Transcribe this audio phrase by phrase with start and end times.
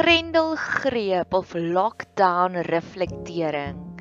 [0.00, 4.00] Grendelgreep of lockdown reflektering.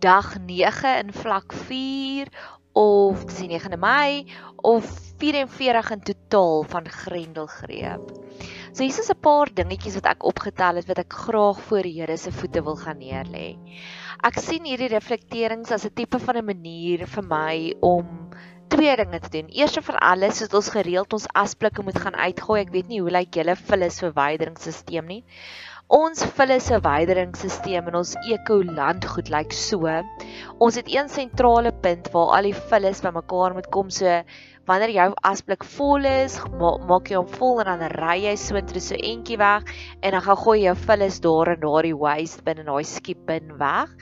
[0.00, 2.30] Dag 9 in vlak 4
[2.72, 4.24] of dis die 9de Mei
[4.64, 4.88] of
[5.20, 8.14] 44 in totaal van Grendelgreep.
[8.72, 12.00] So hier is 'n paar dingetjies wat ek opgetel het wat ek graag voor die
[12.00, 13.58] Here se voete wil gaan neerlê.
[14.24, 18.30] Ek sien hierdie reflekterings as 'n tipe van 'n manier vir my om
[18.68, 19.48] twee dinge te doen.
[19.54, 22.60] Eerste vir alles is ons gereeld ons asblikke moet gaan uitgooi.
[22.64, 25.22] Ek weet nie hoe lyk julle vullis verwyderingsstelsel nie.
[25.86, 29.92] Ons vullis verwyderingsstelsel in ons ekolandgoed lyk so.
[30.58, 33.92] Ons het een sentrale punt waar al die vullis bymekaar moet kom.
[33.94, 34.18] So
[34.66, 38.82] wanneer jou asblik vol is, maak jy hom vol en dan ry jy so intoe
[38.82, 39.66] so entjie weg
[40.02, 43.20] en dan gaan gooi jy jou vullis daar in daardie waste bin en daai skip
[43.28, 43.92] bin weg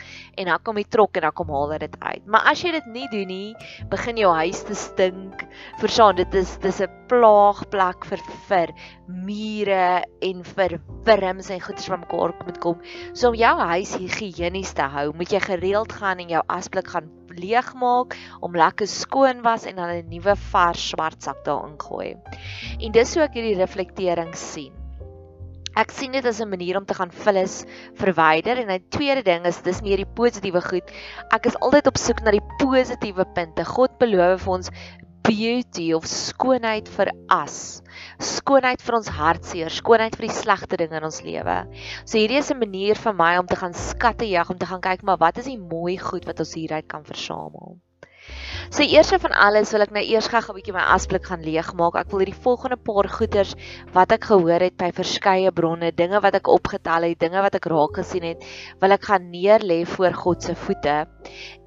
[0.40, 2.26] en dan kom die trok en dan kom haal dit uit.
[2.26, 3.54] Maar as jy dit nie doen nie,
[3.92, 5.44] begin jou huis te stink.
[5.82, 8.72] Verstaan, dit is dis 'n plaagplek vir vir
[9.08, 12.80] mure en vir wurms en goeters wat mekaar moet kom.
[13.12, 17.10] So om jou huis higienies te hou, moet jy gereeld gaan en jou asblik gaan
[17.38, 22.16] leegmaak om lekker skoon was en dan 'n nuwe vars swart sak daarin gooi.
[22.80, 24.72] En dis hoe ek hierdie reflektering sien.
[25.74, 27.64] Ek sien dit as 'n manier om te gaan vullis
[27.98, 30.86] verwyder en 'n tweede ding is dis meer die positiewe goed.
[31.32, 33.64] Ek is altyd op soek na die positiewe punte.
[33.64, 34.70] God beloof vir ons
[35.24, 37.80] beauty of skoonheid vir as.
[38.20, 41.54] Skoonheid vir ons hartseer, skoonheid vir die slegte dinge in ons lewe.
[42.04, 44.84] So hierdie is 'n manier vir my om te gaan skatte jag, om te gaan
[44.84, 47.78] kyk maar wat is die mooi goed wat ons hieruit kan versamel.
[48.70, 51.96] So eerste van alles wil ek nou eers gou 'n bietjie my asblik gaan leegmaak.
[51.96, 53.56] Ek wil hierdie volgende paar goeders
[53.94, 57.64] wat ek gehoor het by verskeie bronne, dinge wat ek opgetel het, dinge wat ek
[57.64, 58.44] raak gesien het,
[58.80, 61.06] wil ek gaan neerlê voor God se voete.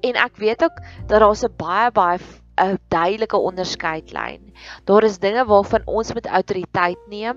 [0.02, 0.76] En ek weet ook
[1.08, 2.18] dat daar 'n baie baie
[2.64, 4.54] 'n duidelike onderskeidlyn.
[4.84, 7.36] Daar is dinge waarvan ons met autoriteit neem,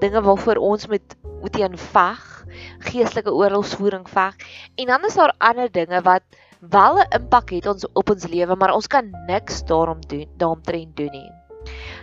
[0.00, 1.16] dinge waarvoor ons met
[1.50, 2.46] teen veg,
[2.78, 4.36] geestelike oorlogsvoering veg.
[4.74, 6.22] En dan is daar ander dinge wat
[6.60, 10.96] wel 'n impak het ons op ons lewe, maar ons kan niks daarom doen, daaromtrent
[10.96, 11.41] doen nie.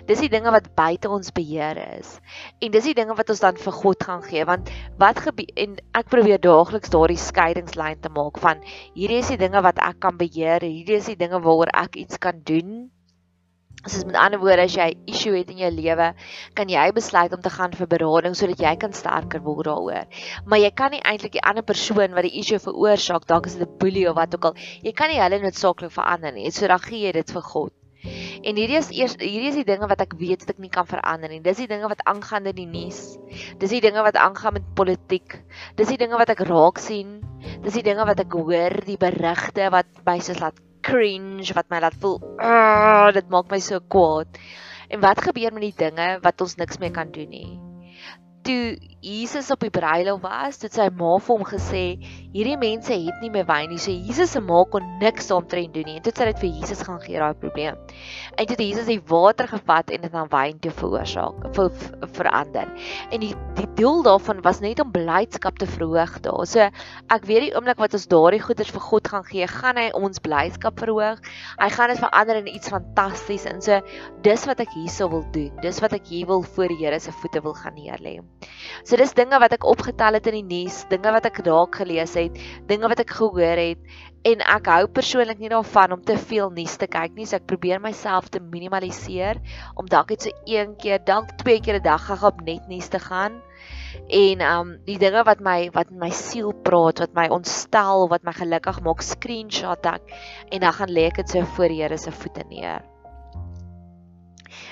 [0.09, 2.16] Dis die dinge wat buite ons beheer is.
[2.64, 4.72] En dis die dinge wat ons dan vir God gaan gee want
[5.02, 9.62] wat gebeur en ek probeer daagliks daardie skeidingslyn te maak van hierdie is die dinge
[9.66, 12.90] wat ek kan beheer, hierdie is die dinge waaroor ek iets kan doen.
[13.86, 16.08] Soos met ander woorde as jy 'n issue het in jou lewe,
[16.53, 20.08] kan jy besluit om te gaan vir berading sodat jy kan sterker word daaroor.
[20.46, 23.70] Maar jy kan nie eintlik die ander persoon wat die issue veroorsaak, dalk is dit
[23.70, 26.52] 'n boelie of wat ook al, jy kan nie hulle noodsaaklik verander nie.
[26.52, 27.78] So dan gee jy dit vir God.
[27.99, 30.87] En hierdie is eers hierdie is die dinge wat ek weet wat ek nie kan
[30.87, 31.41] verander nie.
[31.43, 33.01] Dis die dinge wat aangaan in die nuus.
[33.59, 35.39] Dis die dinge wat aangaan met politiek.
[35.79, 37.19] Dis die dinge wat ek raak sien.
[37.65, 41.81] Dis die dinge wat ek hoor, die berigte wat my soos laat cringe, wat my
[41.83, 44.39] laat voel, oh, dit maak my so kwaad.
[44.89, 47.49] En wat gebeur met die dinge wat ons niks meer kan doen nie?
[48.49, 51.83] toe Jesus op die bruiloft was, het sy ma vir hom gesê,
[52.33, 53.77] hierdie mense het nie meer wyn nie.
[53.79, 55.95] So Jesus se ma kon niks daaromtrent doen nie.
[55.99, 57.77] En toe sy dit vir Jesus gaan gee daai probleem.
[58.35, 62.09] En toe het Jesus die water gevat en dit aan wyn toe veroorsaak, ver, ver,
[62.17, 62.73] verander.
[63.07, 66.43] En die die doel daarvan was net om blydskap te verhoog daar.
[66.47, 66.67] So
[67.16, 70.19] ek weet die oomblik wat ons daardie goeders vir God gaan gee, gaan hy ons
[70.23, 71.23] blydskap verhoog.
[71.59, 73.47] Hy gaan dit verander in iets fantasties.
[73.47, 73.79] En so
[74.27, 75.55] dis wat ek hierso wil doen.
[75.63, 78.19] Dis wat ek hier wil voor die Here se voete wil gaan neerlê.
[78.89, 82.16] So dis dinge wat ek opgetel het in die nuus, dinge wat ek dalk gelees
[82.17, 86.50] het, dinge wat ek gehoor het en ek hou persoonlik nie daarvan om te veel
[86.55, 89.38] nuus te kyk nie, so ek probeer myself te minimaliseer
[89.78, 92.89] om dalk net so een keer, dalk twee keer 'n dag gou op net nuus
[92.89, 93.38] te gaan.
[94.09, 98.33] En um die dinge wat my wat my siel praat, wat my ontstel, wat my
[98.33, 100.01] gelukkig maak, screenshot ek
[100.49, 102.81] en dan gaan lê ek dit so voor die Here se voete neer.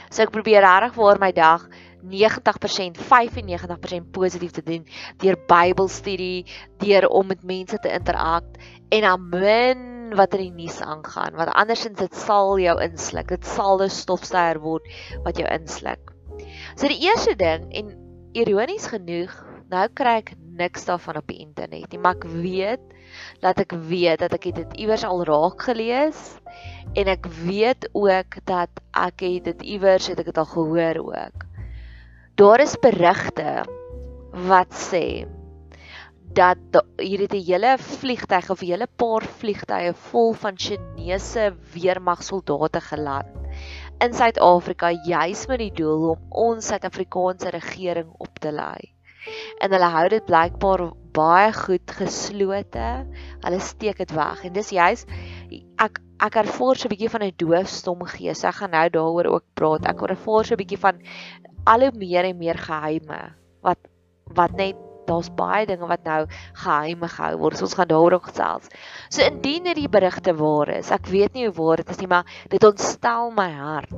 [0.10, 1.70] So ek probeer regtig vir my dag
[2.10, 4.86] 90% 95% positief te doen
[5.24, 6.46] deur Bybelstudie,
[6.84, 8.46] deur om met mense te interak
[8.90, 9.86] en dan min
[10.16, 13.28] wat in die nuus aangaan, want andersins dit sal jou insluk.
[13.28, 14.84] Dit sal 'n stofsuier word
[15.24, 16.14] wat jou insluk.
[16.76, 17.96] So die eerste ding en
[18.34, 19.34] ironies genoeg,
[19.70, 22.84] nou kry ek niks daarvan op die internet nie, maar ek weet
[23.44, 26.40] dat ek weet dat ek dit iewers al raak gelees
[26.96, 31.46] en ek weet ook dat ek dit iewers het ek dit al gehoor ook.
[32.38, 33.66] Daar is berigte
[34.46, 35.26] wat sê
[36.38, 43.34] dat hier het 'n hele vliegtyg of hele paar vliegtye vol van Chinese weermagsoldate geland
[44.06, 48.94] in Suid-Afrika juis met die doel om ons Suid-Afrikaanse regering op te lei.
[49.58, 53.06] En hulle hou dit blykbaar baie goed geslote.
[53.42, 55.06] Hulle steek dit weg en dis juis
[55.78, 58.44] ek ek ervaar so 'n bietjie van 'n doofstom gees.
[58.44, 59.86] Ek gaan nou daaroor ook praat.
[59.86, 61.02] Ek ervaar so 'n bietjie van
[61.68, 63.22] al hoe meer en meer geheime
[63.66, 63.80] wat
[64.38, 66.26] wat net daar's baie dinge wat nou
[66.60, 67.58] geheim gehou word.
[67.58, 68.68] So ons gaan daaroor gesels.
[69.08, 72.28] So indien hierdie berigte waar is, ek weet nie hoe waar dit is nie, maar
[72.52, 73.94] dit ontstel my hart.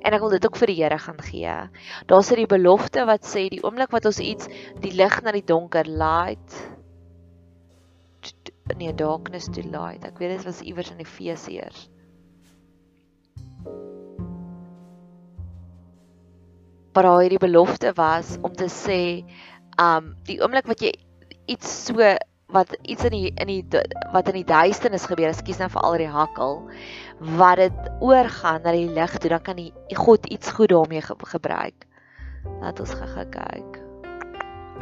[0.00, 1.56] En ek wil dit ook vir die Here gaan gee.
[2.08, 4.48] Daar's hierdie belofte wat sê die oomblik wat ons iets
[4.80, 6.62] die lig na die donker light
[8.78, 10.04] nee darkness to light.
[10.08, 11.88] Ek weet dit was iewers in Efesiërs.
[16.94, 19.00] Maar daar hierdie belofte was om te sê,
[19.82, 20.92] um die oomblik wat jy
[21.50, 22.14] iets so
[22.54, 23.80] wat iets in die in die
[24.14, 26.60] wat in die duisternis gebeur, ekskuus nou vir al die hakkel,
[27.40, 31.16] wat dit oorgaan na die lig toe, dan kan die God iets goed daarmee ge
[31.32, 31.88] gebruik.
[32.60, 33.80] Laat ons gou kyk.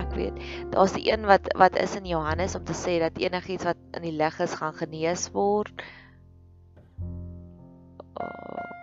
[0.02, 0.36] Ek weet,
[0.74, 4.04] daar's die een wat wat is in Johannes om te sê dat enigiets wat in
[4.10, 5.72] die lig is gaan genees word.
[8.20, 8.81] Oh.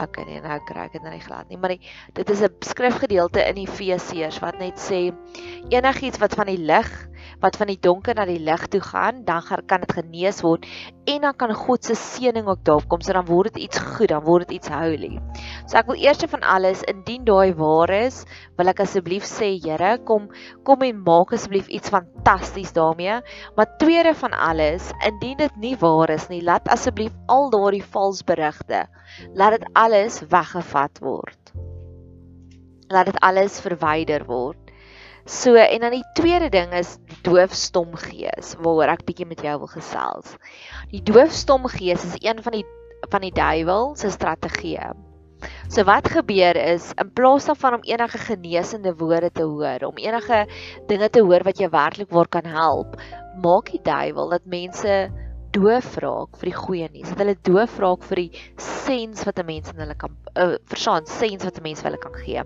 [0.00, 1.80] Ek kan nie nou kry ek dit nie glad nie, maar die,
[2.16, 5.10] dit is 'n skrifgedeelte in Efesiërs wat net sê
[5.68, 6.88] enigiets wat van die lig
[7.40, 10.66] wat van die donker na die lig toe gaan, dan kan dit genees word
[11.10, 14.10] en dan kan God se seëning ook daarop kom, so dan word dit iets goed,
[14.12, 15.16] dan word dit iets holy.
[15.66, 18.22] So ek wil eers van alles, indien daai waar is,
[18.60, 20.28] wil ek asseblief sê, Here, kom
[20.66, 23.20] kom en maak asseblief iets fantasties daarmee.
[23.56, 28.22] Maar tweede van alles, indien dit nie waar is nie, laat asseblief al daardie vals
[28.26, 28.84] berigte,
[29.34, 31.54] laat dit alles weggevat word.
[32.90, 34.69] Laat dit alles verwyder word.
[35.24, 36.96] So en dan die tweede ding is
[37.26, 40.36] doofstom gees waaroor ek bietjie met jou wil gesels.
[40.92, 42.66] Die doofstom gees is een van die
[43.10, 44.90] van die duiwel se strategieë.
[45.72, 50.44] So wat gebeur is in plaas daarvan om enige genesende woorde te hoor, om enige
[50.90, 52.98] dinge te hoor wat jou werklik waar kan help,
[53.40, 54.96] maak die duiwel dat mense
[55.54, 57.10] doof raak vir die goeie nuus.
[57.10, 61.06] Dat hulle doof raak vir die sens wat 'n mens in hulle kan uh, verstaan,
[61.06, 62.42] sens wat 'n mens vir hulle kan gee.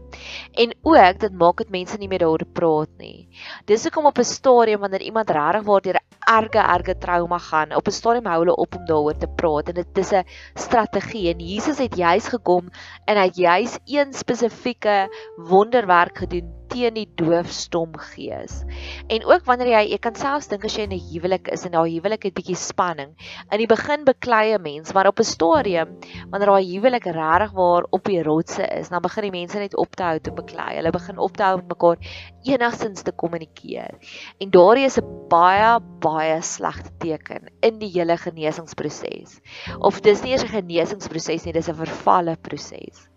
[0.63, 3.29] En ook dit maak dit mense nie meer daaroor praat nie.
[3.67, 7.75] Dis hoekom op 'n stadium wanneer iemand regtig waar deur 'n erge erge trauma gaan,
[7.77, 10.25] op 'n stadium hou hulle op om daaroor te praat en dit is 'n
[10.55, 11.29] strategie.
[11.33, 12.71] En Jesus het juis gekom
[13.05, 18.63] en hy het juis een spesifieke wonderwerk gedoen teen die doofstom gees.
[19.09, 21.73] En ook wanneer jy jy kan selfs dink as jy in 'n huwelik is en
[21.73, 23.15] daai huwelik het bietjie spanning.
[23.51, 25.99] In die begin beklei 'n mens, maar op 'n stadium
[26.31, 29.95] wanneer daai huwelik regtig waar op die rotse is, dan begin die mense net op
[29.97, 30.77] te hou te beklei.
[30.77, 31.97] Hulle begin op te hou met mekaar
[32.43, 33.95] enigstens te kommunikeer.
[34.39, 39.41] En daardie is 'n baie baie slegte teken in die hele genesingsproses.
[39.79, 43.09] Of dis nie eers 'n genesingsproses nie, dis 'n vervalle proses.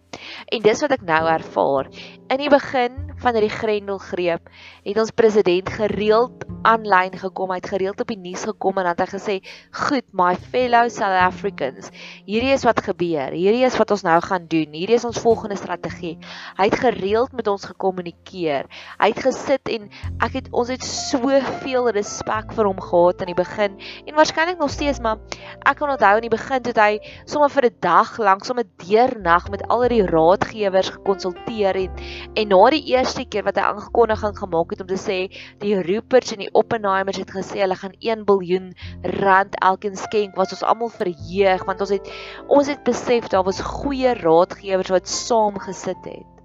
[0.46, 1.90] En dis wat ek nou ervaar.
[2.28, 4.50] In die begin van hierdie grendelgreep
[4.84, 8.98] het ons president gereeld aanlyn gekom, hy het gereeld op die nuus gekom en dan
[8.98, 9.36] het hy gesê,
[9.72, 11.88] "Goed, my fellow South Africans,
[12.26, 13.32] hierdie is wat gebeur.
[13.32, 14.74] Hierdie is wat ons nou gaan doen.
[14.74, 16.18] Hierdie is ons volgende strategie."
[16.58, 18.66] Hy het gereeld met ons gekommunikeer.
[19.00, 19.90] Hy het gesit en
[20.20, 24.70] ek het ons het soveel respek vir hom gehad in die begin en waarskynlik nog
[24.70, 25.18] steeds, maar
[25.66, 29.50] ek kan onthou in die begin toe hy sommer vir 'n dag lank, sommer deernag
[29.50, 31.96] met al die raadgewers gekonsulteer en
[32.34, 35.18] en na die eerste keer wat hy aangekondiging gemaak het om te sê
[35.64, 38.72] die Ruperts en die Oppenheimers het gesê hulle gaan 1 biljoen
[39.20, 42.12] rand elkeen skenk was ons almal verheug want ons het
[42.48, 46.37] ons het besef daar was goeie raadgewers wat saam gesit het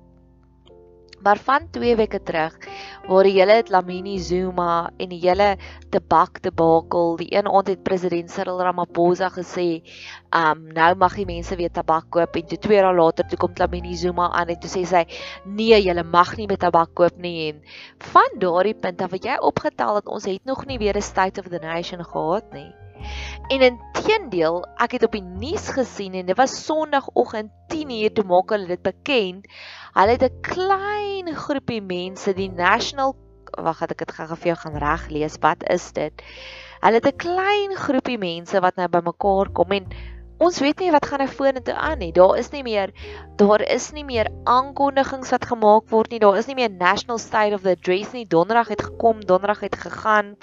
[1.22, 2.56] Maar van 2 weke terug
[3.06, 5.56] waar die hele Dlamini Zuma en die hele
[5.94, 9.84] tabak debakel, die een aand het president Cyril Ramaphosa gesê,
[10.34, 12.34] um nou mag die mense weer tabak koop.
[12.36, 15.04] En toe 2 dae later toe kom Dlamini Zuma aan en toe sê sy,
[15.46, 17.52] nee, julle mag nie met tabak koop nie.
[17.52, 17.62] En
[18.10, 21.40] van daardie punt af wat jy opgetel dat ons het nog nie weer 'n state
[21.40, 22.81] of the nation gehad nie.
[23.48, 28.50] En inteendeel, ek het op die nuus gesien en dit was Sondagoggend 10:00 toe maak
[28.54, 29.46] hulle dit bekend.
[29.94, 33.16] Hulle het 'n klein groepie mense, die National
[33.52, 35.36] Wag, het ek dit gou vir jou gaan reg lees.
[35.40, 36.22] Wat is dit?
[36.80, 39.86] Hulle het 'n klein groepie mense wat nou bymekaar kom en
[40.38, 42.12] ons weet nie wat gaan nou vorentoe aan nie.
[42.12, 42.92] Daar is nie meer
[43.36, 46.18] daar is nie meer aankondigings wat gemaak word nie.
[46.18, 48.26] Daar is nie meer National State of the Address nie.
[48.26, 50.36] Donderdag het gekom, Donderdag het gegaan.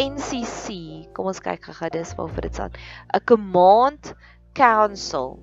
[0.00, 2.72] NCC, kom ons kyk gou-gou dis waarvoor dit staan.
[3.14, 4.14] 'n Command
[4.52, 5.38] Council.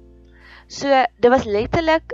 [0.67, 0.87] So
[1.19, 2.11] dit was letterlik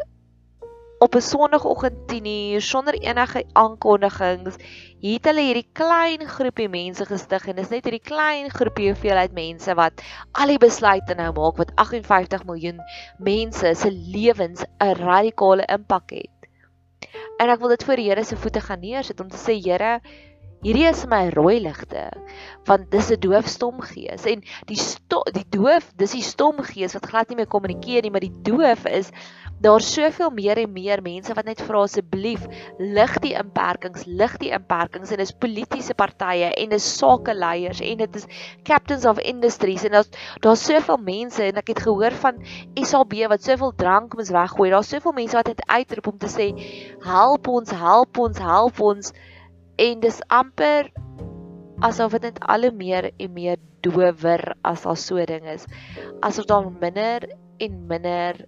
[1.00, 4.56] op 'n Sondagoggend 10:00 sonder enige aankondigings.
[5.02, 9.74] Het hulle hierdie klein groepie mense gestig en dis net hierdie klein groepie hoeveelheid mense
[9.74, 10.02] wat
[10.32, 12.80] al die besluite nou maak wat 58 miljoen
[13.18, 16.38] mense se lewens 'n radikale impak het.
[17.38, 20.02] En ek wil dit voor die Here se voete gaan neersit om te sê Here,
[20.66, 22.10] Hierdie is my rooi ligte
[22.68, 27.06] want dis 'n doofstom gees en die sto, die doof dis die stom gees wat
[27.06, 29.12] glad nie meer kommunikeer nie maar die doof is
[29.60, 32.44] daar soveel meer en meer mense wat net vra asseblief
[32.78, 35.12] lig die inperkings, lig die inperkings.
[35.12, 38.28] En dis politieke partye en dis sakeleiers en dit is
[38.68, 40.12] captains of industries en daar's
[40.46, 42.38] daar's soveel mense en ek het gehoor van
[42.78, 44.70] SAB wat soveel drank moes weggooi.
[44.70, 46.52] Daar's soveel mense wat dit uitroep om te sê
[47.06, 49.12] help ons, help ons, help ons
[49.78, 50.92] en dis amper
[51.86, 55.68] asof dit net al meer en meer dower as al so ding is.
[56.26, 57.28] Asof daar minder
[57.62, 58.46] en minder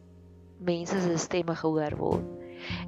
[0.65, 2.25] mense se stemme gehoor word.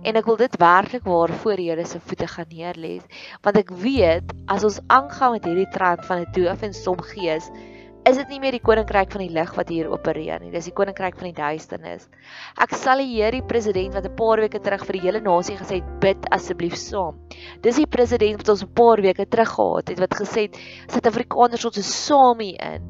[0.03, 2.98] En ek wil dit werklik waar voor die Here se voete gaan neerlê,
[3.45, 7.48] want ek weet as ons aangaan met hierdie trend van 'n doof en stom gees,
[8.10, 10.74] is dit nie meer die koninkryk van die lig wat hier opereer nie, dis die
[10.74, 12.08] koninkryk van die duisternis.
[12.58, 16.00] Ek sal die president wat 'n paar weke terug vir die hele nasie gesê het
[16.00, 17.20] bid asseblief saam.
[17.62, 20.58] Dis die president wat ons 'n paar weke terug gehad het wat gesê het
[20.89, 22.81] Suid-Afrikaners ons is saam hier in.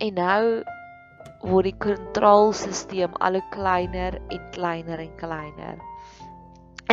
[0.00, 0.64] En nou
[1.42, 5.93] word die kontrolstelsel al kleiner en kleiner en kleiner.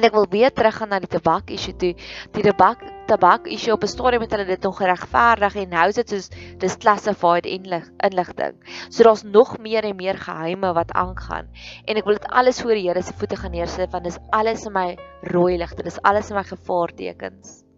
[0.01, 1.91] En ek wil weer teruggaan na die tabak issue toe.
[2.33, 5.99] Die tabak tabak issue op 'n stadium het hulle dit nog geregverdig en nou is
[5.99, 8.57] dit soos dis classified inlig, inligting.
[8.89, 11.53] So daar's nog meer en meer geheime wat aangaan.
[11.85, 14.65] En ek wil dit alles voor die Here se voete gaan neersit want dis alles
[14.65, 15.83] in my rooi ligte.
[15.83, 17.70] Dis alles in my gevaartekens.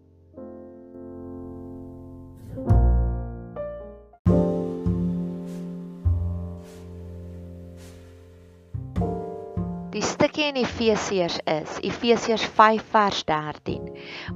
[10.24, 13.90] Stukkie in Efesiërs is Efesiërs 5 vers 13.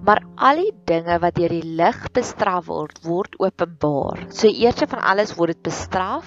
[0.05, 4.27] Maar al die dinge wat deur die lig bestraf word, word openbaar.
[4.29, 6.27] So eers van alles word dit bestraf.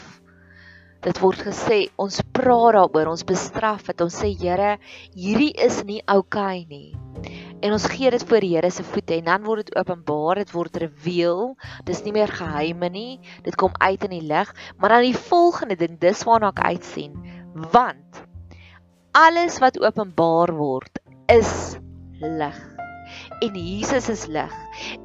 [1.06, 4.02] Dit word gesê ons praat daaroor, ons bestraf dit.
[4.02, 4.80] Ons sê Here,
[5.14, 7.30] hierdie is nie oukei okay nie.
[7.62, 10.56] En ons gee dit voor die Here se voete en dan word dit openbaar, dit
[10.58, 11.54] word reveal.
[11.86, 13.22] Dis nie meer geheime nie.
[13.46, 14.58] Dit kom uit in die lig.
[14.82, 17.14] Maar dan die volgende ding, dis waarna ek uitsien.
[17.54, 18.26] Want
[19.12, 21.76] alles wat openbaar word is
[22.20, 22.60] lig.
[23.42, 24.54] En Jesus is lig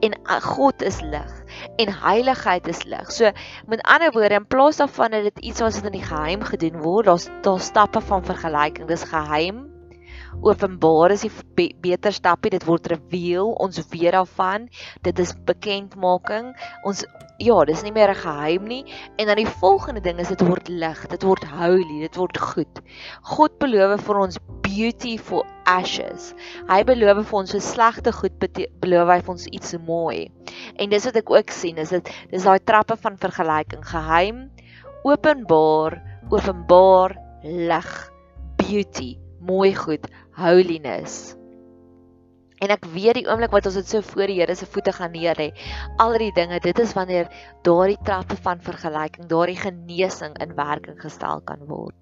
[0.00, 1.32] en God is lig
[1.76, 3.10] en heiligheid is lig.
[3.12, 3.30] So
[3.66, 7.06] met ander woorde in plaas daarvan dat dit iets wat in die geheim gedoen word,
[7.06, 8.86] daar's daar stappe van vergelyking.
[8.88, 9.75] Dis geheim.
[10.42, 12.50] Openbaar is die be beter stappie.
[12.50, 13.54] Dit word reveal.
[13.62, 14.68] Ons weet daarvan.
[15.02, 16.52] Dit is bekendmaking.
[16.84, 17.04] Ons
[17.38, 18.84] ja, dis nie meer 'n geheim nie.
[19.18, 22.80] En dan die volgende ding is dit word lig, dit word holy, dit word goed.
[23.22, 26.34] God beloof vir ons beauty for ashes.
[26.68, 28.38] Hy beloof vir ons so slegte goed
[28.80, 30.30] beloof hy vir ons iets mooi.
[30.76, 34.50] En dis wat ek ook sien, is dit dis daai trappe van vergelyking, geheim,
[35.04, 36.00] openbaar,
[36.30, 38.12] openbaar, lig,
[38.56, 41.34] beauty, mooi goed, holiness.
[42.64, 45.12] En ek weet die oomblik wat ons dit so voor die Here se voete gaan
[45.12, 45.50] neer lê,
[46.00, 47.28] al die dinge, dit is wanneer
[47.66, 51.96] daardie trappe van vergelyking, daardie genesing in werking gestel kan word.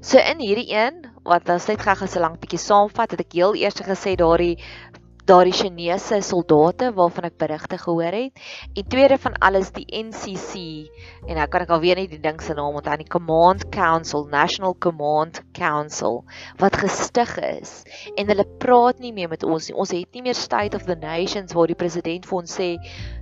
[0.00, 3.58] So in hierdie een wat ons net gou-gou so lank bietjie saamvat, het ek heel
[3.60, 4.56] eers gesê daardie
[5.28, 8.40] daardie Chinese soldate waarvan ek berigte gehoor het.
[8.74, 10.88] En tweede van alles die NCC
[11.26, 14.76] en nou kan ek alweer nie die ding se naam onthou nie Command Council National
[14.78, 16.24] Command Council
[16.62, 17.82] wat gestig is.
[18.16, 19.76] En hulle praat nie meer met ons nie.
[19.76, 22.70] Ons het nie meer State of the Nations waar die president vir ons sê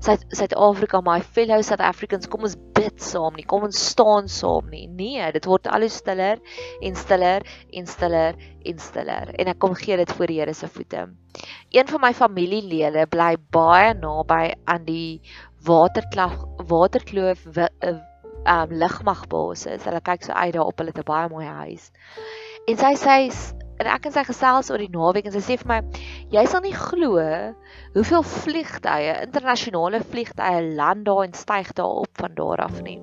[0.04, 2.56] Suid-Afrika my fellow South Africans kom ons
[2.88, 6.40] bid saam nie kom ons staan saam nie nee dit word al hoe stiller
[6.80, 8.42] en stiller en stiller
[8.72, 11.08] en stiller en ek kom gee dit voor die Here se voete
[11.70, 15.20] Een van my familielede bly baie naby aan die
[15.68, 17.44] waterkloof waterkloof
[18.48, 19.84] um lugmagbasis.
[19.84, 21.90] Hulle kyk so uit daar op hulle te baie mooi huis.
[22.68, 23.18] En sy sê
[23.78, 25.78] en ek en sy gesels oor die naweek en sy sê vir my
[26.34, 27.22] jy sal nie glo
[27.94, 32.98] hoeveel vliegtye, internasionale vliegtye land daar en styg daar op van daar af nie.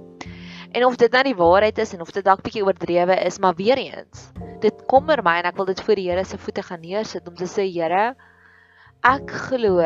[0.76, 3.56] En of dit nou die waarheid is en of dit dalk bietjie oordrewe is, maar
[3.56, 4.30] weer eens,
[4.64, 7.36] dit kommer my en ek wil dit voor die Here se voete gaan neersit om
[7.40, 8.10] te sê Here,
[9.08, 9.80] ek glo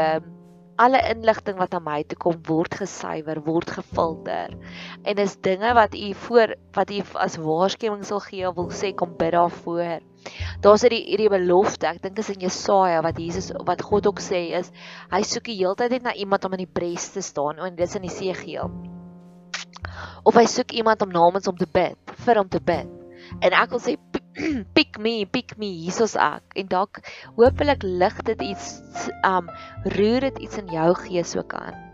[0.79, 4.55] alle inligting wat aan my toe kom word gesuiwer, word gefilter.
[5.03, 9.17] En dis dinge wat u voor wat u as waarskuwing sal gee wil sê kom
[9.19, 9.99] bid daarvoor.
[10.63, 14.49] Daar's hierdie hierdie belofte, ek dink is in Jesaja wat Jesus wat God ook sê
[14.59, 14.71] is
[15.13, 17.77] hy soek die hele tyd net na iemand om in die bres te staan en
[17.79, 18.71] dis in die Segeel.
[20.27, 22.91] Of hy soek iemand om namens hom te bid, vir hom te bid.
[23.39, 23.95] En ek wil sê
[24.77, 26.43] pick me, pick me, hiersoos ek.
[26.59, 27.01] En dalk
[27.39, 28.73] hopelik lig dit iets
[29.27, 29.51] um
[29.95, 31.88] roer dit iets in jou gees ook aan.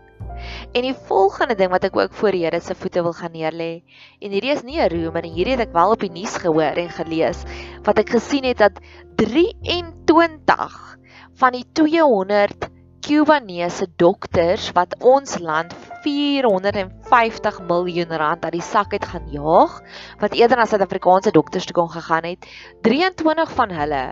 [0.72, 3.82] En die volgende ding wat ek ook voor die Here se voete wil gaan neerlê.
[4.20, 6.76] En hierdie is nie 'n roemer en hierdie het ek wel op die nuus gehoor
[6.76, 7.42] en gelees
[7.82, 8.80] wat ek gesien het dat
[9.16, 10.98] 23
[11.34, 12.70] van die 200
[13.06, 19.76] Kubanese dokters wat ons land 450 miljoen rand uit die sak het gaan jaag
[20.18, 22.48] wat eerder na Suid-Afrikaanse dokters toe kon gegaan het
[22.82, 24.02] 23 van hulle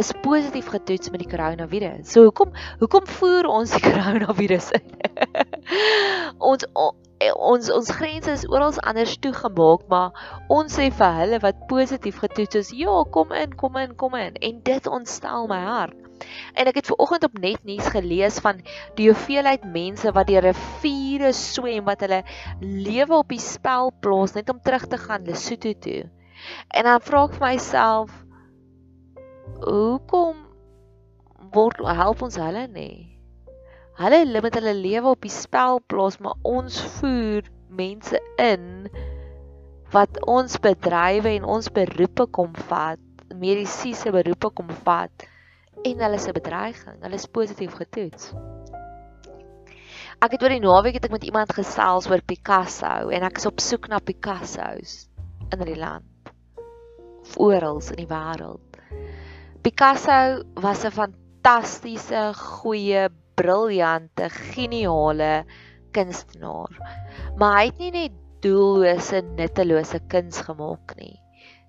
[0.00, 2.08] is positief getoets met die koronavirus.
[2.08, 4.92] So hoekom hoekom voer ons die koronavirus in?
[6.52, 6.68] ons
[7.22, 12.58] ons ons grense is oral anders toegemaak, maar ons sê vir hulle wat positief getoets
[12.62, 15.98] is, ja, kom in, kom in, kom in en dit ontstel my hart.
[16.54, 18.60] En ek het ver oggend op Netnuus gelees van
[18.98, 22.22] die hoeveelheid mense wat deur riviere swem wat hulle
[22.60, 26.02] lewe op die spel plaas net om terug te gaan Lesotho toe.
[26.74, 28.14] En dan vra ek myself,
[29.64, 30.38] hoekom
[31.52, 33.12] word help ons hulle nie?
[34.00, 38.88] Hulle limit hulle lewe op die spel plaas, maar ons voer mense in
[39.92, 43.00] wat ons bedrywe en ons beroepe kom vat,
[43.36, 45.28] mediese beroepe kom vat
[45.84, 48.32] en hulle se bedreiging, hulle is positief getoets.
[50.22, 53.48] Ek het oor die naweek het ek met iemand gesels oor Picasso en ek is
[53.50, 55.08] op soek na Picasso's
[55.50, 56.30] in die land
[57.22, 58.71] of oral in die wêreld.
[59.62, 65.44] Picasso was 'n fantastiese, goeie, briljante, geniale
[65.94, 66.72] kunstenaar.
[67.38, 71.14] Maar hy het nie net doellose, nuttelose kuns gemaak nie.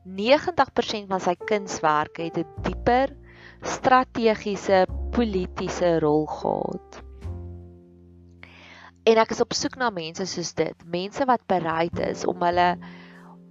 [0.05, 3.13] 90% van sy kunswerke het 'n dieper
[3.61, 7.03] strategiese politiese rol gehad.
[9.05, 12.77] En ek is op soek na mense soos dit, mense wat bereid is om hulle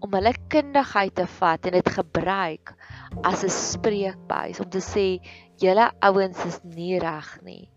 [0.03, 2.75] om hulle kundigheid te vat en dit gebruik
[3.23, 5.07] as 'n spreekbuis om te sê
[5.63, 7.71] julle ouens is nie reg nie.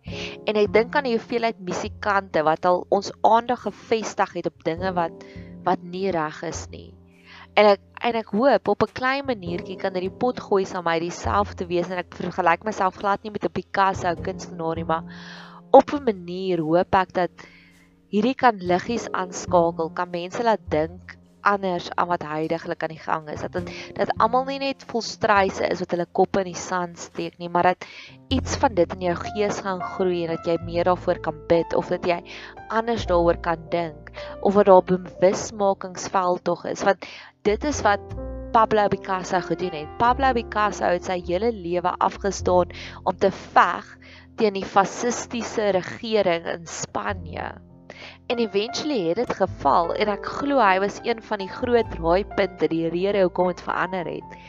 [0.47, 4.93] En ek dink aan die hoeveelheid musikante wat al ons aandag gefestig het op dinge
[4.93, 5.25] wat
[5.65, 6.93] wat nie reg is nie.
[7.55, 10.99] En ek en ek hoop op 'n klein maniertjie kan hierdie pot gooi saam my
[10.99, 15.03] dieselfde wees en ek vergelyk myself glad nie met 'n Picasso kunstenaar nie, maar
[15.71, 17.31] op 'n manier hoop ek dat
[18.09, 23.29] hierdie kan liggies aanskakel, kan mense laat dink anders aan wat heidaglik aan die gang
[23.29, 23.41] is.
[23.45, 26.99] Dat dit dat almal nie net vol stryse is wat hulle kop in die sand
[26.99, 27.87] steek nie, maar dat
[28.33, 31.75] iets van dit in jou gees gaan groei en dat jy meer daarvoor kan bid
[31.77, 32.21] of dat jy
[32.73, 36.83] anders daaroor kan dink of wat daar bewusmakingsveld tog is.
[36.83, 37.05] Want
[37.45, 38.01] dit is wat
[38.55, 39.97] Pablo Picasso gedoen het.
[39.99, 42.71] Pablo Picasso het sy hele lewe afgestaan
[43.03, 43.89] om te veg
[44.39, 47.51] teen die fasistiese regering in Spanje.
[48.27, 52.69] En eventually het dit geval en ek glo hy was een van die groot raaipunte
[52.71, 54.39] die rede hoekom dit verander het.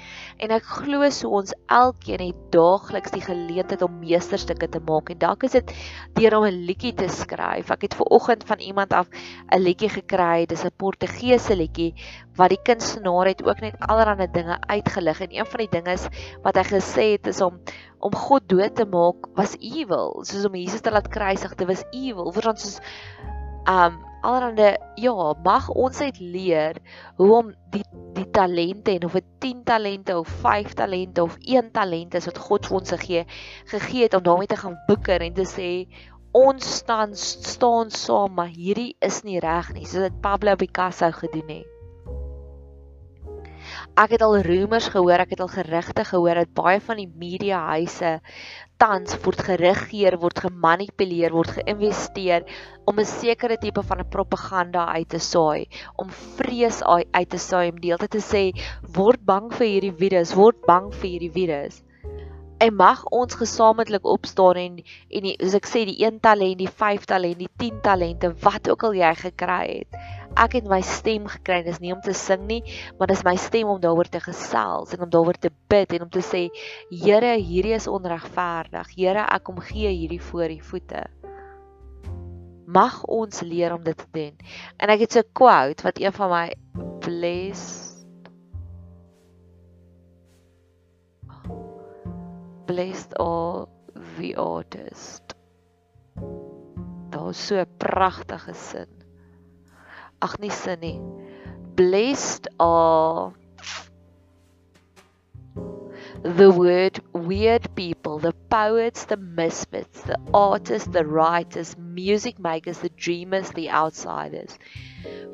[0.41, 5.21] En ek glo so ons elkeen het daagliks die geleentheid om meesterstukke te maak en
[5.21, 5.75] dalk is dit
[6.17, 7.71] deur om 'n liedjie te skryf.
[7.71, 9.13] Ek het ver oggend van iemand af
[9.53, 11.93] 'n liedjie gekry, dis 'n Portugese liedjie
[12.37, 15.97] wat die kunstenaar het ook net allerlei dinge uitgelig en een van die dinge
[16.43, 17.61] wat hy gesê het is om
[18.01, 21.85] om God dood te maak was evil, soos om Jesus te laat kruisig, dit was
[21.93, 22.33] evil.
[22.33, 22.81] Vir ons soos
[23.71, 26.79] um allerhande ja, mag ons uit leer
[27.17, 27.85] hoe om die
[28.17, 32.39] die talente en of dit 10 talente of 5 talente of 1 talent is wat
[32.49, 33.25] God vir ons gegee
[33.73, 35.71] gegee het om daarmee te gaan bikker en te sê
[36.37, 41.49] ons staan staan saam, maar hierdie is nie reg nie, soos dit Pablo Picasso gedoen
[41.49, 41.73] het.
[43.97, 48.19] Ek het al rumors gehoor, ek het al gerugte gehoor dat baie van die mediahuise
[48.83, 52.45] tans word geregeer, word gemanipuleer, word geïnvesteer
[52.91, 57.71] om 'n sekere tipe van 'n propaganda uit te saai, om vrees uit te saai,
[57.73, 58.45] om deeltyd te sê
[59.01, 61.83] word bang vir hierdie virus, word bang vir hierdie virus.
[62.59, 64.77] En mag ons gesamentlik opstaan en
[65.11, 68.71] en die, soos ek sê die 1 talent, die 5 talent, die 10 talente, wat
[68.71, 70.01] ook al jy gekry het
[70.37, 72.61] ek het my stem gekry, dis nie om te sing nie,
[72.99, 76.13] maar dis my stem om daaroor te gesels en om daaroor te bid en om
[76.13, 76.47] te sê,
[76.93, 78.93] Here, hierdie is onregverdig.
[78.97, 81.07] Here, ek kom gee hierdie voor u voete.
[82.67, 84.35] Mag ons leer om dit te doen.
[84.83, 86.47] En ek het so 'n quote wat een van my
[87.01, 87.86] blessed
[92.67, 93.69] blessed all
[94.19, 95.35] the artist.
[97.11, 98.97] Daar is so 'n pragtige sin
[100.23, 101.01] ag nie sin nie.
[101.77, 103.33] Blessed are
[106.23, 112.89] the word weird people, the poets, the misfits, the artists, the writers, music makers, the
[112.89, 114.59] dreamers, the outsiders.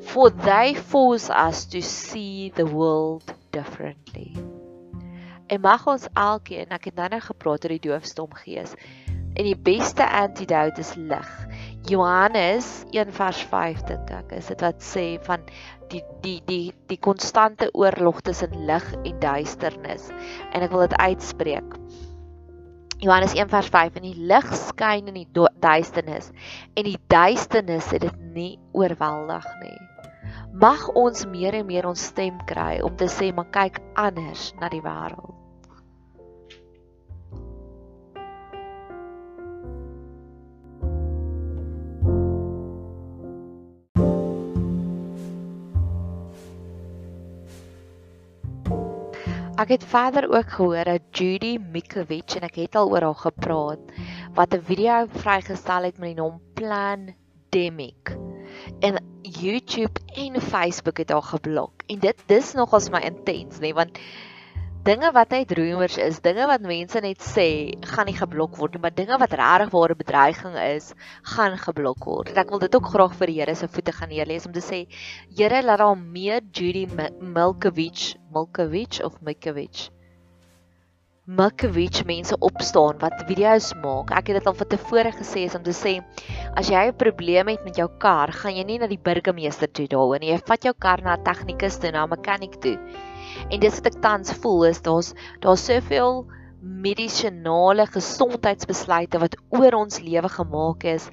[0.01, 4.35] For they force us to see the world differently.
[5.53, 8.71] En mag ons elkeen, ek het nou net gepraat oor die doofstom gees.
[9.37, 11.29] En die beste antidote is lig.
[11.89, 15.43] Johannes 1 vers 5 dink ek is dit wat sê van
[15.91, 20.07] die die die die konstante oorlog tussen lig en duisternis
[20.53, 21.77] en ek wil dit uitspreek.
[23.03, 26.31] Johannes 1:5 en die lig skyn in die duisternis
[26.73, 29.77] en die duisternis het dit nie oorweldig nie.
[30.65, 34.73] Mag ons meer en meer ons stem kry om te sê maar kyk anders na
[34.73, 35.42] die wêreld.
[49.63, 53.93] Ek het verder ook gehoor dat Judy Mikovic en ek het al oor haar gepraat
[54.35, 58.11] wat 'n video vrygestel het met die naam Plandemic.
[58.83, 61.71] En YouTube en Facebook het haar geblok.
[61.87, 63.99] En dit dis nogals my intens, nê, want
[64.83, 67.47] dinge wat net rumors is, dinge wat mense net sê,
[67.87, 70.89] gaan nie geblok word nie, maar dinge wat regtig ware bedreiging is,
[71.35, 72.33] gaan geblok word.
[72.33, 74.63] En ek wil dit ook graag vir die Here se voete gaan neerlees om te
[74.63, 74.83] sê,
[75.31, 79.87] Here, laat daar meer Judy Milkovic, Milkovic of Milkovic
[81.23, 84.09] Milkovic mense opstaan wat video's maak.
[84.11, 85.93] Ek het dit al van tevore gesê is om te sê
[86.59, 89.87] as jy 'n probleem het met jou kar, gaan jy nie na die burgemeester toe
[89.87, 90.33] daaroor nie.
[90.33, 92.77] Jy vat jou kar na 'n tegnikus toe, na 'n mechanic toe.
[93.49, 96.25] En dis wat ek tans voel is daar's daar's soveel
[96.63, 101.09] medisinale gesondheidsbesluite wat oor ons lewe gemaak is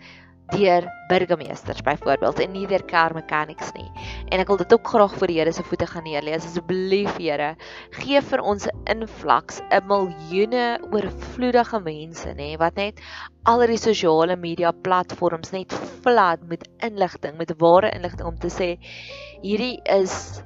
[0.51, 3.87] deur burgemeesters byvoorbeeld en nie deur car mechanics nie.
[4.31, 6.47] En ek wil dit ook graag voor die Here se voete gaan neerlees.
[6.47, 7.55] Asseblief Here,
[7.99, 13.01] gee vir ons 'n invloeks, 'n miljoene oorvloedige mense nê wat net
[13.45, 18.79] al die sosiale media platforms net vlad met inligting, met ware inligting om te sê
[19.43, 20.43] hierdie is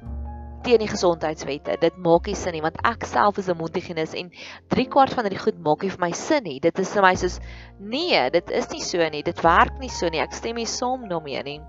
[0.65, 1.77] teen die gesondheidswette.
[1.81, 4.31] Dit maak nie sin nie want ek self is 'n mondhygiënis en
[4.73, 6.59] 3 kwart van dit goed maak nie vir my sin nie.
[6.59, 7.39] Dit is vir my soos
[7.79, 9.23] nee, dit is nie so nie.
[9.23, 10.19] Dit werk nie so nie.
[10.19, 11.61] Ek stem nie saam daarmee nie.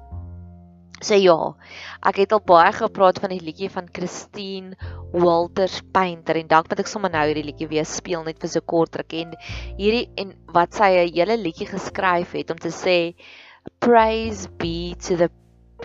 [1.04, 1.36] Sê ja.
[2.08, 4.76] Ek het al baie gepraat van die liedjie van Christine
[5.12, 8.64] Walters Painter en dank dat ek sommer nou hierdie liedjie weer speel net vir so
[8.64, 9.34] kort ruk en
[9.76, 13.14] hierdie en wat sy 'n hele liedjie geskryf het om te sê
[13.78, 15.28] praise be to the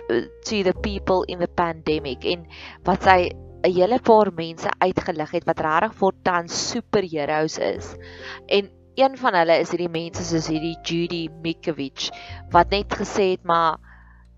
[0.08, 2.46] to the people in the pandemic en
[2.84, 3.30] wat sy
[3.62, 7.94] 'n hele paar mense uitgelig het wat regtig vir tans superheroes is.
[8.46, 12.10] En een van hulle is hierdie mense soos hierdie Judy Mikovic
[12.50, 13.78] wat net gesê het maar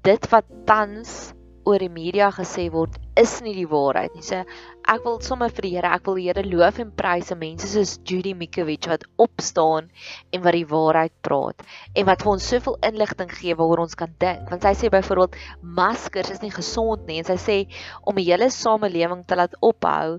[0.03, 1.33] dit wat tans
[1.65, 4.25] oor die media gesê word is nie die waarheid nie.
[4.27, 4.43] So
[4.91, 7.71] ek wil sommer vir die Here, ek wil die Here loof en prys se mense
[7.71, 9.91] soos Judy Mikovic wat opstaan
[10.35, 11.63] en wat die waarheid praat
[11.95, 14.51] en wat vir ons soveel inligting gee waaroor ons kan dink.
[14.51, 17.59] Want sy sê byvoorbeeld maskers is nie gesond nie en sy sê
[18.03, 20.19] om die hele samelewing te laat ophou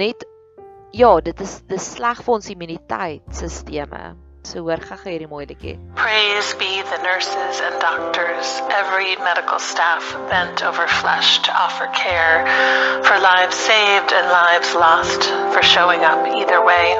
[0.00, 0.26] net
[0.96, 4.29] ja, dit is dis sleg vir ons immuniteitstelsels.
[5.94, 12.44] Praise be the nurses and doctors, every medical staff bent over flesh to offer care
[13.04, 15.22] for lives saved and lives lost,
[15.54, 16.96] for showing up either way.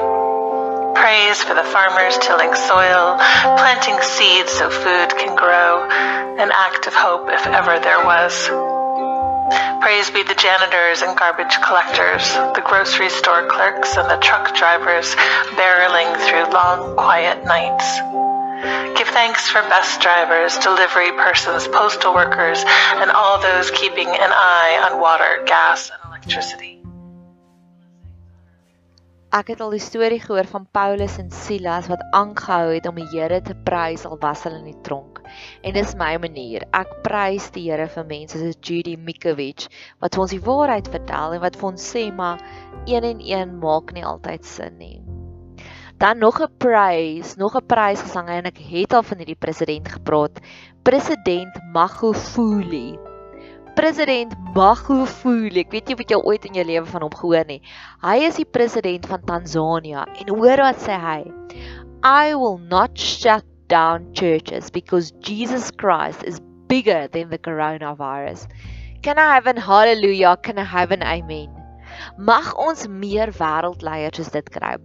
[0.93, 3.17] Praise for the farmers tilling soil,
[3.57, 5.83] planting seeds so food can grow,
[6.37, 8.80] an act of hope if ever there was.
[9.81, 15.15] Praise be the janitors and garbage collectors, the grocery store clerks and the truck drivers
[15.59, 17.85] barreling through long, quiet nights.
[18.97, 24.89] Give thanks for bus drivers, delivery persons, postal workers, and all those keeping an eye
[24.89, 26.80] on water, gas, and electricity.
[29.31, 33.05] Ek het al die storie gehoor van Paulus en Silas wat aangehou het om die
[33.13, 35.21] Here te prys al was hulle in die tronk.
[35.63, 36.65] En dis my manier.
[36.75, 39.69] Ek prys die Here vir mense soos Judy Mikovic
[40.03, 42.43] wat vir ons die waarheid vertel en wat vir ons sê maar
[42.91, 44.99] een en een maak nie altyd sin nie.
[46.03, 49.87] Dan nog 'n prys, nog 'n prys gesang en ek het al van hierdie president
[49.87, 50.43] gepraat.
[50.83, 52.99] President Magufuli
[53.75, 55.63] president Magufuli.
[55.63, 57.61] Ek weet jy wat jy ooit in jou lewe van hom gehoor nie.
[58.03, 61.21] Hy is die president van Tansanië en hoor wat sê hy?
[62.03, 68.47] I will not shut down churches because Jesus Christ is bigger than the coronavirus.
[69.01, 70.37] Can I have an hallelujah?
[70.41, 71.60] Can I have an amen?
[72.17, 74.75] Mag ons meer wêreldleiers soos dit kry.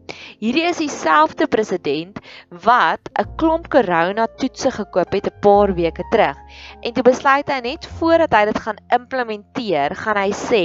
[0.40, 6.38] Hierdie is dieselfde president wat 'n klomp corona toetse gekoop het 'n paar weke terug.
[6.82, 10.64] En toe besluit hy net voordat hy dit gaan implementeer, gaan hy sê,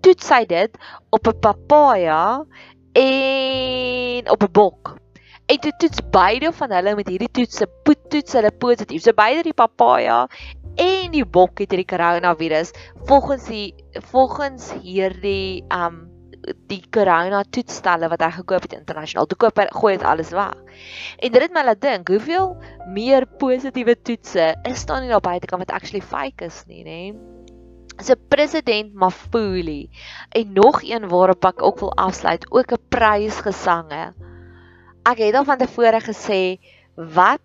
[0.00, 0.78] toets hy dit
[1.10, 2.44] op 'n papaja
[2.94, 4.98] en op 'n bok.
[5.48, 7.66] En toe toets beide van hulle met hierdie toetse,
[8.08, 9.02] toets hulle positief.
[9.02, 10.26] So beide die papaja
[10.78, 12.72] en die bok het hierdie koronavirus
[13.08, 13.74] volgens die
[14.12, 16.06] volgens hierdie um
[16.70, 19.26] die corona toetsstelle wat hy gekoop het internasionaal.
[19.28, 20.54] Toe koop hy gooi dit alles weg.
[21.18, 22.54] En dit het my laat dink, hoeveel
[22.94, 27.02] meer positiewe toetse is daar nie daar buite kan wat actually fake is nie, nê?
[27.98, 29.90] 'n president Mafuli
[30.30, 34.14] en nog een waarop ek ook wil afsluit, ook 'n prysgesange.
[35.02, 36.60] ek het al van tevore gesê
[36.94, 37.40] wat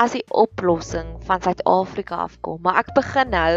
[0.00, 3.54] as die oplossing van Suid-Afrika afkom, maar ek begin nou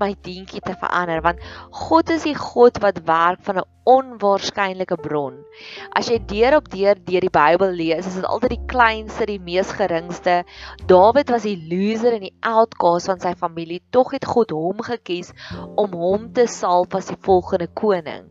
[0.00, 1.42] my dientjie te verander want
[1.76, 5.36] God is die God wat werk van 'n onwaarskynlike bron.
[5.96, 9.40] As jy deur op deur deur die Bybel lees, is dit altyd die kleinste, die
[9.40, 10.44] mees geringste.
[10.86, 15.32] Dawid was die loser en die outcast van sy familie, tog het God hom gekies
[15.76, 18.28] om hom te salf as die volgende koning.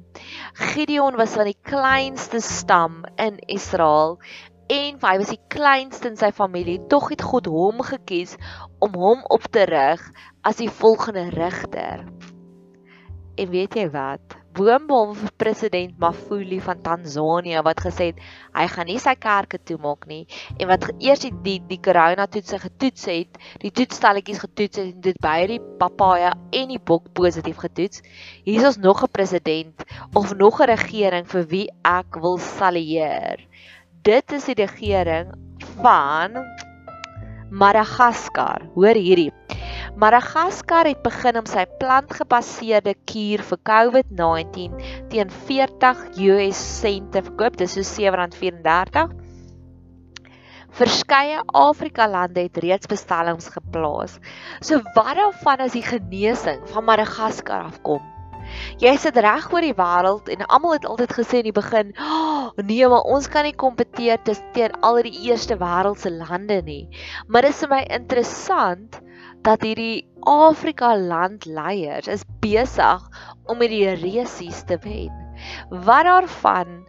[0.53, 4.19] Gideon was van die kleinste stam in Israel
[4.69, 8.35] en hy was die kleinste in sy familie, tog het God hom gekies
[8.85, 10.03] om hom op te rig
[10.45, 12.05] as die volgende regter.
[13.39, 14.35] En weet jy wat?
[14.59, 18.21] Boonbehalwe president Magufuli van Tanzanië wat gesê het
[18.57, 20.25] hy gaan nie sy kerke toemaak nie
[20.57, 25.03] en wat eers die die, die corona toetse getoets het, die toetstelletjies getoets het en
[25.05, 28.03] dit by die papaja en die bok positief getoets.
[28.43, 33.47] Hier is ons nog 'n president of nog 'n regering vir wie ek wil salueer
[34.07, 35.31] dit is die regering
[35.81, 36.37] van
[37.49, 38.67] Madagaskar.
[38.75, 39.31] Hoor hierdie.
[39.99, 44.75] Madagaskar het begin om sy plantgebaseerde kuur vir COVID-19
[45.11, 47.57] teen 40 US sente verkoop.
[47.59, 49.09] Dis so R7.34.
[50.79, 54.19] Verskeie Afrika lande het reeds bestellings geplaas.
[54.61, 58.18] So wat daarvan as die genesing van Madagaskar afkom?
[58.79, 62.49] Jy sit reg oor die wêreld en almal het altyd gesê in die begin, oh,
[62.55, 64.19] "Nee, maar ons kan nie kompeteer
[64.53, 66.89] teen al die eerste wêreldse lande nie."
[67.27, 69.01] Maar dit is vir my interessant
[69.43, 73.05] dat hierdie Afrika landleiers is besig
[73.45, 75.13] om met die resies te wen.
[75.69, 76.85] Wat daarvan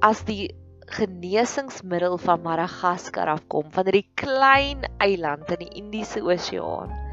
[0.00, 0.54] as die
[0.94, 7.07] genesingsmiddel van Madagaskar afkom van hierdie klein eiland in die Indiese Oseaan?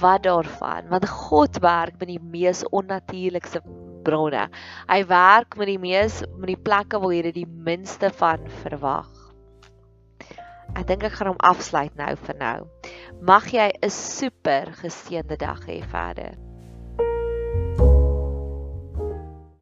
[0.00, 3.62] Wat daarvan want God werk met die mees onnatuurlikste
[4.06, 4.48] bronne.
[4.88, 9.08] Hy werk met die mees met die plekke waar jy dit die minste van verwag.
[10.76, 12.58] Ek dink ek gaan hom afsluit nou vir nou.
[13.20, 16.47] Mag jy 'n super geseënde dag hê verder.